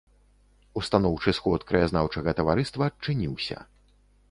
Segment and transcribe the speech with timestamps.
[0.79, 3.57] Устаноўчы сход краязнаўчага таварыства адчыніўся.